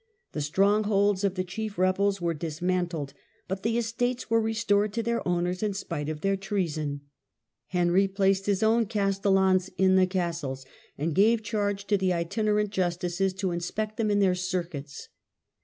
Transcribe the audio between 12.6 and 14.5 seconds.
justices to inspect them in their